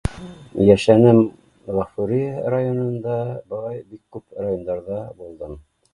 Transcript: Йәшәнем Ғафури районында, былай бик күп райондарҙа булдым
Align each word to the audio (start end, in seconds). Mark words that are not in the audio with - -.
Йәшәнем 0.67 1.19
Ғафури 1.79 2.21
районында, 2.55 3.19
былай 3.53 3.79
бик 3.93 4.03
күп 4.17 4.43
райондарҙа 4.45 5.01
булдым 5.21 5.59